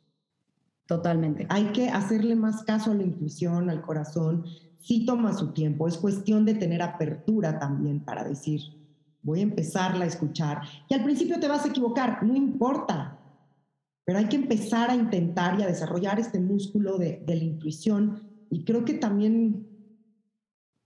[0.88, 1.46] Totalmente.
[1.50, 4.46] Hay que hacerle más caso a la intuición, al corazón.
[4.80, 8.62] Sí toma su tiempo, es cuestión de tener apertura también para decir,
[9.22, 10.62] voy a empezarla a escuchar.
[10.88, 13.17] Y al principio te vas a equivocar, no importa,
[14.08, 18.24] pero hay que empezar a intentar y a desarrollar este músculo de, de la intuición.
[18.50, 19.68] Y creo que también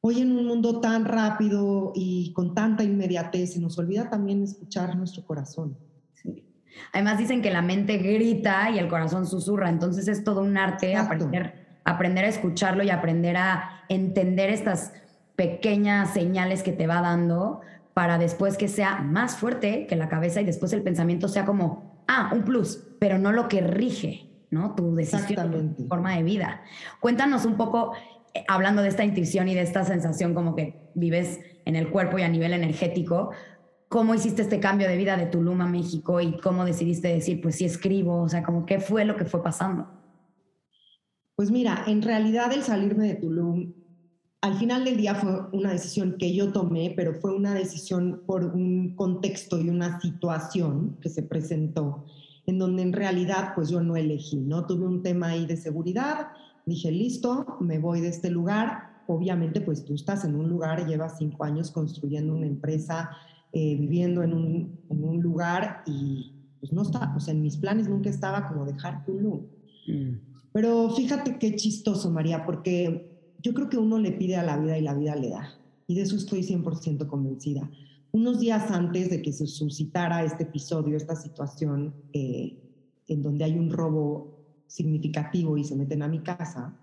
[0.01, 4.97] hoy en un mundo tan rápido y con tanta inmediatez, se nos olvida también escuchar
[4.97, 5.77] nuestro corazón.
[6.93, 10.95] Además dicen que la mente grita y el corazón susurra, entonces es todo un arte
[10.95, 14.93] aprender, aprender a escucharlo y aprender a entender estas
[15.36, 17.62] pequeñas señales que te va dando
[17.93, 21.90] para después que sea más fuerte que la cabeza y después el pensamiento sea como,
[22.07, 24.75] ah, un plus, pero no lo que rige, ¿no?
[24.75, 26.61] Tu decisión, tu forma de vida.
[26.99, 27.93] Cuéntanos un poco,
[28.33, 32.19] eh, hablando de esta intuición y de esta sensación como que vives en el cuerpo
[32.19, 33.31] y a nivel energético,
[33.89, 37.55] cómo hiciste este cambio de vida de Tulum a México y cómo decidiste decir, pues
[37.55, 39.89] sí escribo, o sea, como qué fue lo que fue pasando.
[41.35, 43.73] Pues mira, en realidad el salirme de Tulum,
[44.41, 48.43] al final del día fue una decisión que yo tomé, pero fue una decisión por
[48.43, 52.06] un contexto y una situación que se presentó,
[52.47, 54.65] en donde en realidad pues yo no elegí, ¿no?
[54.65, 56.30] Tuve un tema ahí de seguridad,
[56.65, 59.04] dije, listo, me voy de este lugar.
[59.06, 63.12] Obviamente pues tú estás en un lugar, llevas cinco años construyendo una empresa,
[63.54, 67.58] eh, viviendo en un, en un, lugar y pues no está, o sea, en mis
[67.58, 69.41] planes nunca estaba como dejar Tulum.
[69.88, 70.13] Mm.
[70.54, 73.11] Pero fíjate qué chistoso, María, porque
[73.41, 75.58] yo creo que uno le pide a la vida y la vida le da.
[75.88, 77.69] Y de eso estoy 100% convencida.
[78.12, 82.58] Unos días antes de que se suscitara este episodio, esta situación eh,
[83.08, 86.77] en donde hay un robo significativo y se meten a mi casa,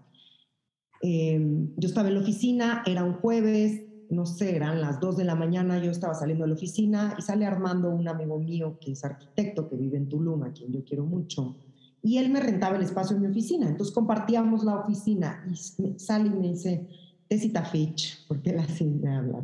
[1.02, 1.38] eh,
[1.76, 5.34] yo estaba en la oficina, era un jueves, no sé, eran las 2 de la
[5.34, 9.04] mañana, yo estaba saliendo de la oficina y sale Armando, un amigo mío que es
[9.04, 11.56] arquitecto, que vive en Tulum, a quien yo quiero mucho,
[12.02, 13.68] y él me rentaba el espacio en mi oficina.
[13.68, 16.86] Entonces compartíamos la oficina y sale y me dice,
[17.28, 19.42] Tessita Fitch, porque él así me habla,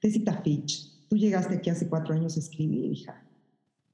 [0.00, 3.24] Tessita Fitch, tú llegaste aquí hace cuatro años a escribir, hija,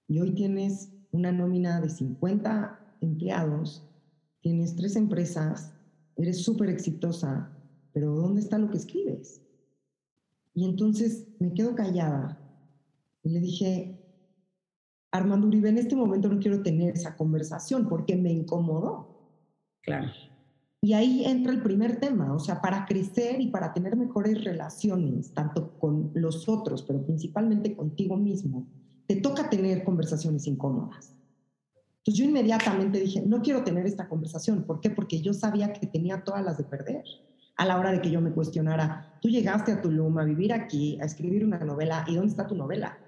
[0.09, 3.87] y hoy tienes una nómina de 50 empleados,
[4.41, 5.73] tienes tres empresas,
[6.17, 7.51] eres súper exitosa,
[7.93, 9.43] pero ¿dónde está lo que escribes?
[10.55, 12.39] Y entonces me quedo callada
[13.23, 14.00] y le dije,
[15.13, 19.09] Armando Uribe, en este momento no quiero tener esa conversación porque me incomodó.
[19.83, 20.09] Claro.
[20.83, 25.35] Y ahí entra el primer tema, o sea, para crecer y para tener mejores relaciones,
[25.35, 28.67] tanto con los otros, pero principalmente contigo mismo,
[29.07, 31.15] te toca tener conversaciones incómodas.
[31.99, 34.63] Entonces yo inmediatamente dije, no quiero tener esta conversación.
[34.63, 34.89] ¿Por qué?
[34.89, 37.05] Porque yo sabía que tenía todas las de perder
[37.57, 40.99] a la hora de que yo me cuestionara, tú llegaste a Tulum a vivir aquí,
[40.99, 42.99] a escribir una novela, ¿y dónde está tu novela?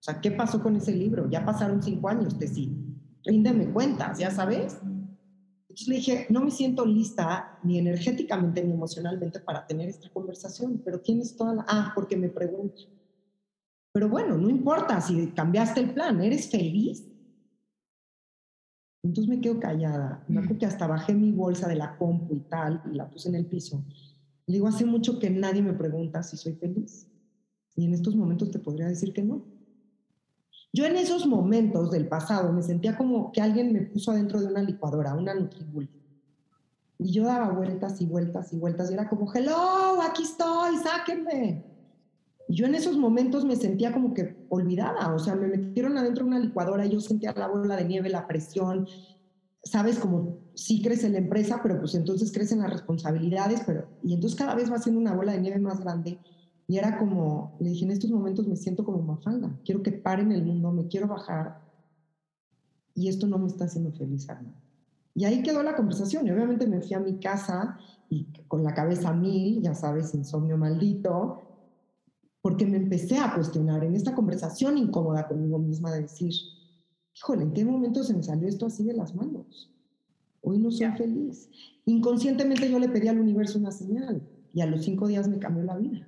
[0.00, 1.28] O sea, ¿qué pasó con ese libro?
[1.28, 2.74] Ya pasaron cinco años, te sí.
[3.22, 4.78] Ríndeme cuentas, ya sabes.
[4.82, 10.80] Entonces le dije, no me siento lista ni energéticamente ni emocionalmente para tener esta conversación,
[10.82, 11.66] pero tienes toda la...
[11.68, 12.82] Ah, porque me pregunto.
[13.92, 17.06] Pero bueno, no importa si cambiaste el plan, ¿eres feliz?
[19.02, 20.24] Entonces me quedo callada.
[20.28, 23.28] Me acuerdo que hasta bajé mi bolsa de la compu y tal y la puse
[23.28, 23.84] en el piso.
[24.46, 27.06] Le digo, hace mucho que nadie me pregunta si soy feliz.
[27.76, 29.59] Y en estos momentos te podría decir que no.
[30.72, 34.46] Yo en esos momentos del pasado me sentía como que alguien me puso adentro de
[34.46, 35.90] una licuadora, una Nutribullet.
[36.98, 41.64] Y yo daba vueltas y vueltas y vueltas y era como, hello, aquí estoy, sáquenme.
[42.46, 46.24] Y yo en esos momentos me sentía como que olvidada, o sea, me metieron adentro
[46.24, 48.86] de una licuadora y yo sentía la bola de nieve, la presión,
[49.62, 54.38] sabes, como sí crece la empresa, pero pues entonces crecen las responsabilidades, pero, y entonces
[54.38, 56.18] cada vez va siendo una bola de nieve más grande.
[56.70, 60.30] Y era como, le dije, en estos momentos me siento como mafalda, quiero que paren
[60.30, 61.60] el mundo, me quiero bajar,
[62.94, 64.54] y esto no me está haciendo feliz, Arna.
[65.16, 67.76] Y ahí quedó la conversación, y obviamente me fui a mi casa
[68.08, 71.42] y con la cabeza mil, ya sabes, insomnio maldito,
[72.40, 76.32] porque me empecé a cuestionar en esta conversación incómoda conmigo misma de decir,
[77.16, 79.74] híjole, ¿en qué momento se me salió esto así de las manos?
[80.40, 81.50] Hoy no soy feliz.
[81.84, 84.22] Inconscientemente yo le pedí al universo una señal
[84.54, 86.06] y a los cinco días me cambió la vida.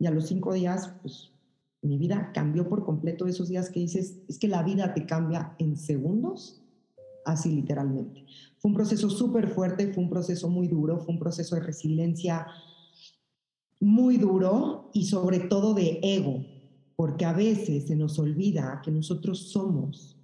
[0.00, 1.30] Y a los cinco días, pues
[1.82, 5.54] mi vida cambió por completo esos días que dices, es que la vida te cambia
[5.58, 6.60] en segundos
[7.24, 8.24] así literalmente.
[8.58, 12.46] Fue un proceso súper fuerte, fue un proceso muy duro, fue un proceso de resiliencia
[13.78, 16.44] muy duro y sobre todo de ego,
[16.96, 20.16] porque a veces se nos olvida que nosotros somos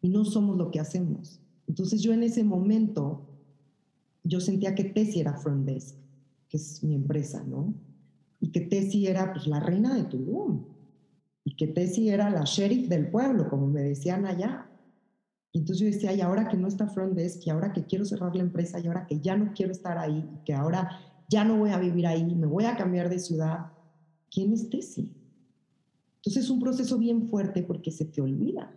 [0.00, 1.40] y no somos lo que hacemos.
[1.66, 3.26] Entonces yo en ese momento,
[4.22, 5.96] yo sentía que Tessie era Front Desk,
[6.48, 7.74] que es mi empresa, ¿no?
[8.44, 10.66] Y que Tessie era pues la reina de Tulum.
[11.44, 14.68] Y que Tessie era la sheriff del pueblo, como me decían allá.
[15.50, 18.04] Y entonces yo decía, y ahora que no está Front Desk, y ahora que quiero
[18.04, 20.90] cerrar la empresa, y ahora que ya no quiero estar ahí, y que ahora
[21.30, 23.72] ya no voy a vivir ahí, me voy a cambiar de ciudad,
[24.30, 25.08] ¿quién es Tessie?
[26.16, 28.70] Entonces es un proceso bien fuerte porque se te olvida.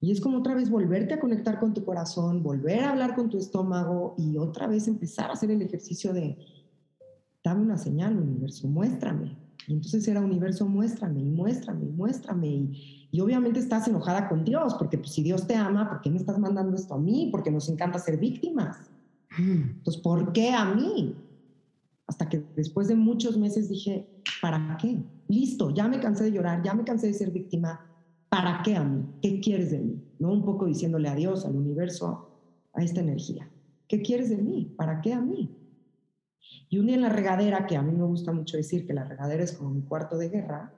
[0.00, 3.28] Y es como otra vez volverte a conectar con tu corazón, volver a hablar con
[3.28, 6.38] tu estómago y otra vez empezar a hacer el ejercicio de,
[7.42, 9.36] dame una señal, universo, muéstrame.
[9.66, 12.48] Y entonces era universo, muéstrame, y muéstrame, y muéstrame.
[12.48, 16.10] Y, y obviamente estás enojada con Dios, porque pues, si Dios te ama, ¿por qué
[16.10, 17.28] me estás mandando esto a mí?
[17.30, 18.90] Porque nos encanta ser víctimas.
[19.38, 21.14] Entonces, ¿por qué a mí?
[22.06, 24.08] Hasta que después de muchos meses dije,
[24.42, 24.98] ¿para qué?
[25.28, 27.80] Listo, ya me cansé de llorar, ya me cansé de ser víctima,
[28.28, 29.04] ¿para qué a mí?
[29.22, 30.02] ¿Qué quieres de mí?
[30.18, 30.32] ¿No?
[30.32, 32.28] Un poco diciéndole a Dios, al universo,
[32.72, 33.48] a esta energía.
[33.86, 34.74] ¿Qué quieres de mí?
[34.76, 35.50] ¿Para qué a mí?
[36.68, 39.04] Y un día en la regadera, que a mí me gusta mucho decir que la
[39.04, 40.72] regadera es como mi cuarto de guerra,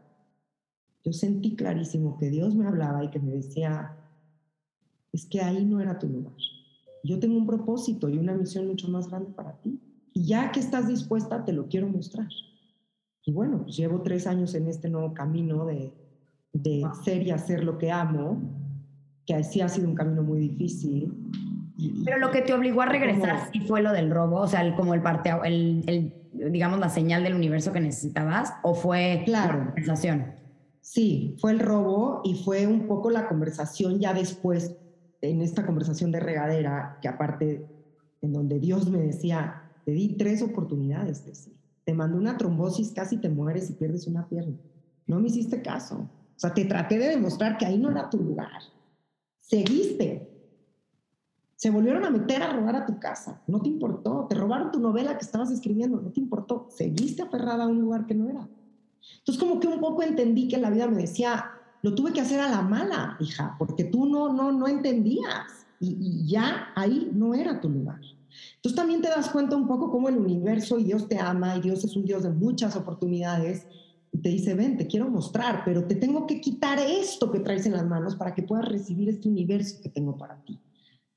[1.05, 3.97] yo sentí clarísimo que Dios me hablaba y que me decía,
[5.13, 6.37] es que ahí no era tu lugar.
[7.05, 9.81] Yo tengo un propósito y una misión mucho más grande para ti.
[10.15, 12.29] Y ya que estás dispuesta, te lo quiero mostrar.
[13.25, 15.93] Y bueno, pues llevo tres años en este nuevo camino de
[16.53, 18.41] de ser y hacer lo que amo,
[19.27, 21.13] que sí ha sido un camino muy difícil.
[22.05, 24.95] Pero lo que te obligó a regresar sí fue lo del robo, o sea, como
[24.95, 29.59] el parte, el, el, digamos, la señal del universo que necesitabas, o fue claro.
[29.59, 30.35] la conversación.
[30.81, 34.77] Sí, fue el robo y fue un poco la conversación ya después,
[35.21, 37.67] en esta conversación de regadera, que aparte,
[38.21, 41.55] en donde Dios me decía, te di tres oportunidades, decir.
[41.85, 44.57] te mandó una trombosis, casi te mueres y pierdes una pierna.
[45.07, 48.19] No me hiciste caso o sea, te traté de demostrar que ahí no era tu
[48.19, 48.63] lugar.
[49.39, 50.32] Seguiste.
[51.63, 53.41] Se volvieron a meter a robar a tu casa.
[53.47, 54.27] No te importó.
[54.29, 56.01] Te robaron tu novela que estabas escribiendo.
[56.01, 56.67] No te importó.
[56.71, 58.49] Seguiste aferrada a un lugar que no era.
[59.19, 62.41] Entonces, como que un poco entendí que la vida me decía, lo tuve que hacer
[62.41, 65.65] a la mala, hija, porque tú no, no, no entendías.
[65.79, 68.01] Y, y ya ahí no era tu lugar.
[68.57, 71.61] Entonces también te das cuenta un poco cómo el universo y Dios te ama y
[71.61, 73.69] Dios es un Dios de muchas oportunidades
[74.11, 77.67] y te dice, ven, te quiero mostrar, pero te tengo que quitar esto que traes
[77.67, 80.59] en las manos para que puedas recibir este universo que tengo para ti.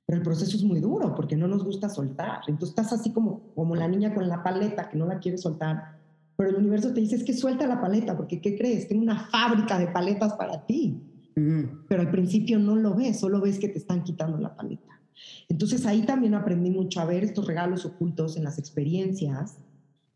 [0.06, 2.42] Pero el proceso es muy duro porque no nos gusta soltar.
[2.48, 5.96] Entonces estás así como, como la niña con la paleta que no la quiere soltar,
[6.38, 8.88] pero el universo te dice, es que suelta la paleta, porque ¿qué crees?
[8.88, 11.02] Tengo una fábrica de paletas para ti.
[11.34, 15.02] Pero al principio no lo ves, solo ves que te están quitando la paleta.
[15.50, 19.58] Entonces ahí también aprendí mucho a ver estos regalos ocultos en las experiencias,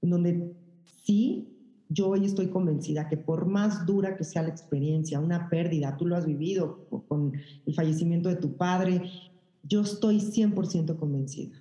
[0.02, 0.54] en donde
[1.04, 1.49] sí
[1.89, 6.06] yo hoy estoy convencida que por más dura que sea la experiencia, una pérdida, tú
[6.06, 7.34] lo has vivido con
[7.65, 9.02] el fallecimiento de tu padre,
[9.63, 11.58] yo estoy 100% convencida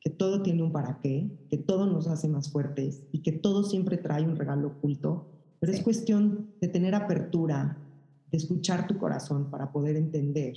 [0.00, 3.64] que todo tiene un para qué, que todo nos hace más fuertes y que todo
[3.64, 5.26] siempre trae un regalo oculto,
[5.60, 7.76] pero es cuestión de tener apertura,
[8.30, 10.54] de escuchar tu corazón para poder entender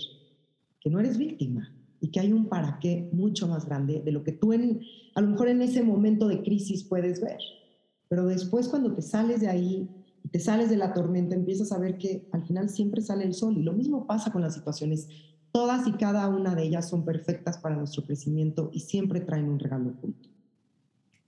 [0.79, 4.23] que no eres víctima y que hay un para qué mucho más grande de lo
[4.23, 4.81] que tú en,
[5.15, 7.39] a lo mejor en ese momento de crisis puedes ver.
[8.09, 9.89] Pero después cuando te sales de ahí
[10.23, 13.33] y te sales de la tormenta, empiezas a ver que al final siempre sale el
[13.33, 13.57] sol.
[13.57, 15.07] Y lo mismo pasa con las situaciones.
[15.51, 19.59] Todas y cada una de ellas son perfectas para nuestro crecimiento y siempre traen un
[19.59, 20.29] regalo oculto.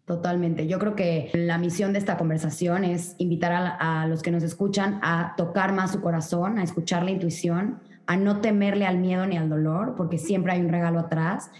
[0.05, 0.67] Totalmente.
[0.67, 4.99] Yo creo que la misión de esta conversación es invitar a, los que nos escuchan
[5.01, 9.37] a tocar más su corazón, a escuchar la intuición, a no temerle al miedo ni
[9.37, 11.51] al dolor, porque siempre hay un regalo atrás,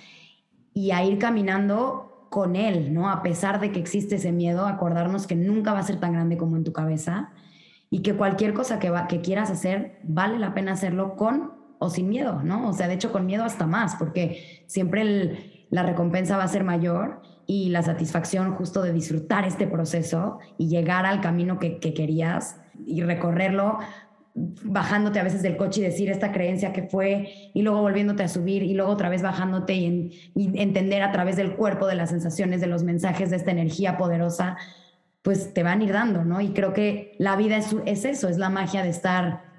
[0.74, 3.10] y a ir caminando con él, ¿no?
[3.10, 6.36] A pesar de que existe ese miedo, acordarnos que nunca va a ser tan grande
[6.36, 7.30] como en tu cabeza
[7.90, 12.42] y que cualquier cosa que quieras hacer, vale la pena hacerlo con o sin miedo,
[12.44, 12.70] ¿no?
[12.70, 16.64] O sea, de hecho con miedo hasta más, porque siempre la recompensa va a ser
[16.64, 21.94] mayor y la satisfacción justo de disfrutar este proceso y llegar al camino que, que
[21.94, 23.80] querías y recorrerlo
[24.36, 28.28] bajándote a veces del coche y decir esta creencia que fue y luego volviéndote a
[28.28, 32.60] subir y luego otra vez bajándote y, entender a través del cuerpo, de las sensaciones,
[32.62, 34.58] de los mensajes, de esta energía poderosa,
[35.22, 36.42] pues te van a ir dando, ¿no?
[36.42, 39.53] Y creo que la vida es, es eso, es la magia de estar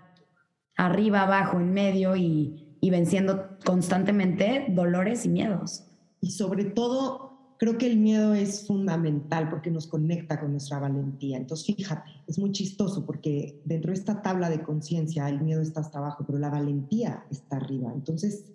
[0.76, 5.84] arriba, abajo, en medio y, y venciendo constantemente dolores y miedos.
[6.20, 7.24] Y sobre todo
[7.58, 11.36] creo que el miedo es fundamental porque nos conecta con nuestra valentía.
[11.36, 15.80] Entonces, fíjate, es muy chistoso porque dentro de esta tabla de conciencia el miedo está
[15.80, 17.92] hasta abajo, pero la valentía está arriba.
[17.94, 18.52] Entonces,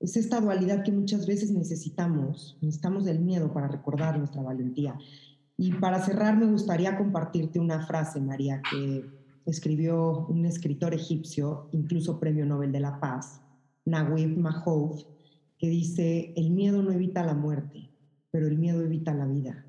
[0.00, 2.58] es esta dualidad que muchas veces necesitamos.
[2.60, 4.98] Necesitamos del miedo para recordar nuestra valentía.
[5.56, 9.04] Y para cerrar, me gustaría compartirte una frase, María, que
[9.46, 13.40] escribió un escritor egipcio, incluso premio Nobel de la Paz,
[13.84, 15.06] Naguib Mahfouz,
[15.58, 17.90] que dice, el miedo no evita la muerte,
[18.30, 19.66] pero el miedo evita la vida.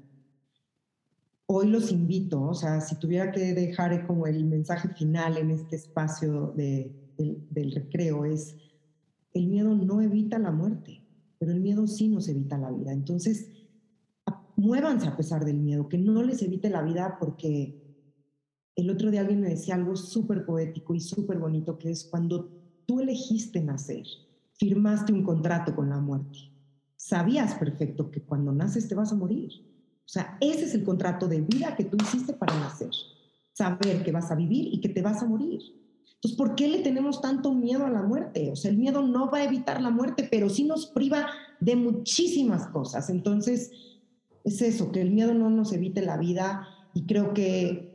[1.46, 5.76] Hoy los invito, o sea, si tuviera que dejar como el mensaje final en este
[5.76, 8.56] espacio del recreo, es
[9.34, 11.04] el miedo no evita la muerte,
[11.38, 12.92] pero el miedo sí nos evita la vida.
[12.92, 13.50] Entonces,
[14.56, 17.83] muévanse a pesar del miedo, que no les evite la vida porque
[18.76, 22.50] el otro día alguien me decía algo súper poético y súper bonito, que es cuando
[22.86, 24.06] tú elegiste nacer,
[24.58, 26.40] firmaste un contrato con la muerte.
[26.96, 29.52] Sabías perfecto que cuando naces te vas a morir.
[30.06, 32.92] O sea, ese es el contrato de vida que tú hiciste para nacer.
[33.54, 35.62] Saber que vas a vivir y que te vas a morir.
[36.16, 38.52] Entonces, ¿por qué le tenemos tanto miedo a la muerte?
[38.52, 41.28] O sea, el miedo no va a evitar la muerte, pero sí nos priva
[41.60, 43.10] de muchísimas cosas.
[43.10, 43.72] Entonces,
[44.44, 47.93] es eso, que el miedo no nos evite la vida y creo que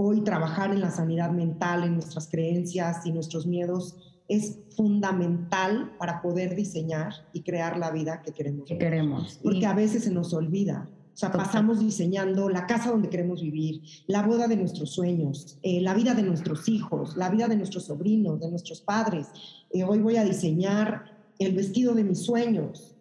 [0.00, 3.96] hoy trabajar en la sanidad mental, en nuestras creencias y nuestros miedos
[4.28, 8.66] es fundamental para poder diseñar y crear la vida que queremos.
[8.66, 9.40] Que queremos.
[9.42, 10.88] Porque a veces se nos olvida.
[11.12, 15.82] O sea, pasamos diseñando la casa donde queremos vivir, la boda de nuestros sueños, eh,
[15.82, 19.26] la vida de nuestros hijos, la vida de nuestros sobrinos, de nuestros padres.
[19.70, 21.04] Eh, hoy voy a diseñar
[21.38, 22.96] el vestido de mis sueños.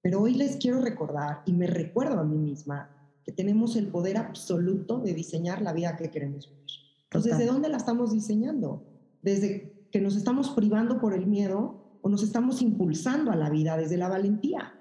[0.00, 2.88] Pero hoy les quiero recordar, y me recuerdo a mí misma,
[3.28, 6.64] que tenemos el poder absoluto de diseñar la vida que queremos vivir.
[7.04, 8.86] Entonces, ¿desde dónde la estamos diseñando?
[9.20, 13.76] Desde que nos estamos privando por el miedo o nos estamos impulsando a la vida
[13.76, 14.72] desde la valentía.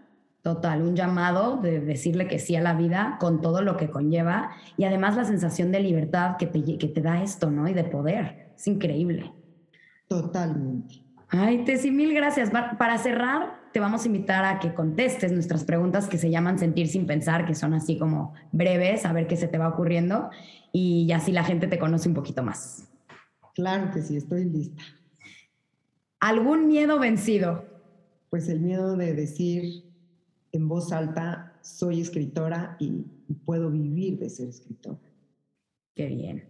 [0.43, 4.51] Total, un llamado de decirle que sí a la vida con todo lo que conlleva
[4.77, 7.67] y además la sensación de libertad que te, que te da esto, ¿no?
[7.67, 8.53] Y de poder.
[8.55, 9.29] Es increíble.
[10.07, 11.03] Totalmente.
[11.27, 12.49] Ay, Tessy, mil gracias.
[12.49, 16.87] Para cerrar, te vamos a invitar a que contestes nuestras preguntas que se llaman sentir
[16.87, 20.31] sin pensar, que son así como breves, a ver qué se te va ocurriendo
[20.73, 22.89] y así la gente te conoce un poquito más.
[23.53, 24.81] Claro que sí, estoy lista.
[26.19, 27.65] ¿Algún miedo vencido?
[28.31, 29.83] Pues el miedo de decir
[30.51, 33.05] en voz alta, soy escritora y
[33.45, 34.97] puedo vivir de ser escritora.
[35.93, 36.49] Qué bien.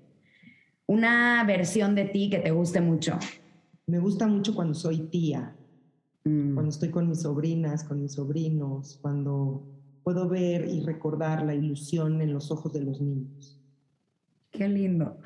[0.86, 3.20] Una versión de ti que te guste mucho.
[3.86, 5.57] Me gusta mucho cuando soy tía,
[6.28, 6.54] mm.
[6.54, 9.68] cuando estoy con mis sobrinas, con mis sobrinos, cuando
[10.04, 13.60] puedo ver y recordar la ilusión en los ojos de los niños.
[14.52, 15.18] Qué lindo.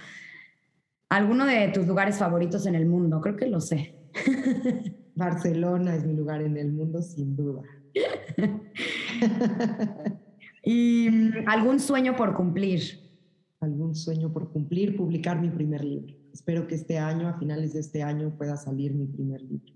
[1.09, 3.21] ¿Alguno de tus lugares favoritos en el mundo?
[3.21, 3.95] Creo que lo sé.
[5.15, 7.61] Barcelona es mi lugar en el mundo, sin duda.
[10.63, 12.81] ¿Y mm, algún sueño por cumplir?
[13.59, 16.15] Algún sueño por cumplir, publicar mi primer libro.
[16.33, 19.73] Espero que este año, a finales de este año, pueda salir mi primer libro.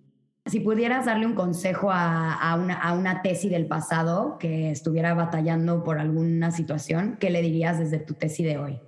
[0.48, 5.84] Si pudieras darle un consejo a, una, a una tesis del pasado que estuviera batallando
[5.84, 8.80] por alguna situación, ¿qué le dirías desde tu tesis de hoy?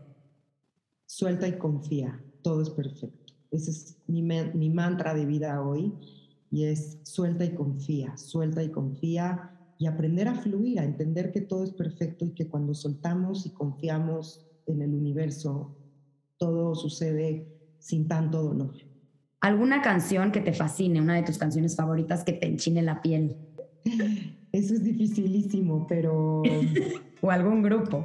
[1.07, 3.33] Suelta y confía, todo es perfecto.
[3.49, 5.95] Ese es mi, mi mantra de vida hoy
[6.51, 11.41] y es suelta y confía, suelta y confía y aprender a fluir, a entender que
[11.41, 15.75] todo es perfecto y que cuando soltamos y confiamos en el universo,
[16.37, 17.47] todo sucede
[17.79, 18.86] sin tanto dolor.
[19.41, 23.37] ¿Alguna canción que te fascine, una de tus canciones favoritas que te enchine la piel?
[24.51, 26.41] Eso es dificilísimo, pero...
[27.21, 28.03] o algún grupo.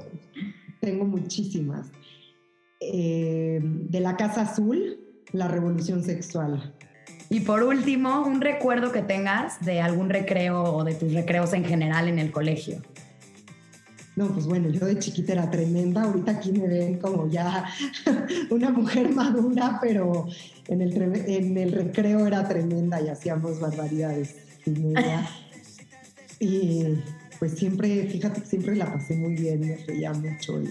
[0.81, 1.90] Tengo muchísimas.
[2.81, 4.99] Eh, de la Casa Azul,
[5.33, 6.75] La Revolución Sexual.
[7.31, 11.64] Y por último, un recuerdo que tengas de algún recreo o de tus recreos en
[11.64, 12.83] general en el colegio.
[14.14, 17.64] No, pues bueno, yo de chiquita era tremenda, ahorita aquí me ven como ya
[18.51, 20.27] una mujer madura, pero
[20.68, 24.37] en el, en el recreo era tremenda y hacíamos barbaridades.
[26.44, 26.98] Y,
[27.38, 30.68] pues siempre, fíjate que siempre la pasé muy bien, me reía mucho y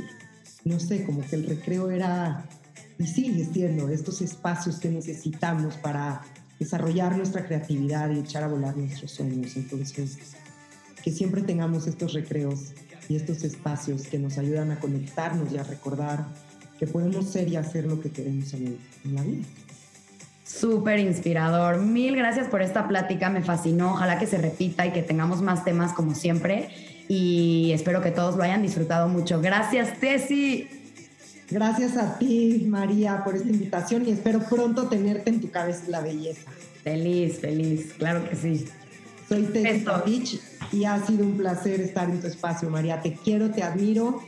[0.65, 2.45] no sé, como que el recreo era
[2.99, 6.23] y sigue siendo estos espacios que necesitamos para
[6.59, 9.55] desarrollar nuestra creatividad y echar a volar nuestros sueños.
[9.55, 10.17] Entonces,
[11.01, 12.73] que siempre tengamos estos recreos
[13.11, 16.25] y estos espacios que nos ayudan a conectarnos y a recordar
[16.79, 19.43] que podemos ser y hacer lo que queremos en, la vida.
[20.45, 21.81] Súper inspirador.
[21.81, 23.93] Mil gracias por esta plática, me fascinó.
[23.93, 26.69] Ojalá que se repita y que tengamos más temas como siempre.
[27.09, 29.41] Y espero que todos lo hayan disfrutado mucho.
[29.41, 30.69] Gracias, Tessy.
[31.49, 35.99] Gracias a ti, María, por esta invitación y espero pronto tenerte en tu cabeza la
[35.99, 36.49] belleza.
[36.81, 38.65] Feliz, feliz, claro que sí.
[39.31, 40.41] Soy Tessa Beach
[40.73, 43.01] y ha sido un placer estar en tu espacio, María.
[43.01, 44.21] Te quiero, te admiro.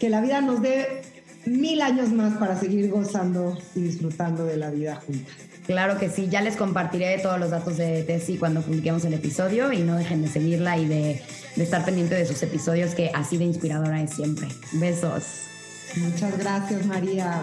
[0.00, 1.02] Que la vida nos dé
[1.46, 5.32] mil años más para seguir gozando y disfrutando de la vida juntas.
[5.66, 9.72] Claro que sí, ya les compartiré todos los datos de Tessie cuando publiquemos el episodio
[9.72, 11.22] y no dejen de seguirla y de,
[11.54, 14.48] de estar pendiente de sus episodios que así de inspiradora es siempre.
[14.72, 15.44] Besos.
[15.94, 17.40] Muchas gracias María.